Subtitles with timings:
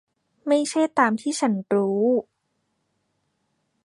[0.47, 2.01] ไม่ใช่ตามที่ฉันรู้